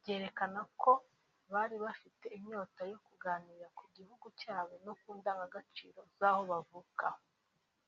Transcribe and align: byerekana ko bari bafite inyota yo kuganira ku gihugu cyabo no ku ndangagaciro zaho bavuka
byerekana 0.00 0.60
ko 0.82 0.92
bari 1.52 1.76
bafite 1.84 2.24
inyota 2.36 2.82
yo 2.92 2.98
kuganira 3.06 3.66
ku 3.78 3.84
gihugu 3.96 4.26
cyabo 4.40 4.72
no 4.84 4.92
ku 5.00 5.08
ndangagaciro 5.18 6.00
zaho 6.18 6.42
bavuka 6.52 7.06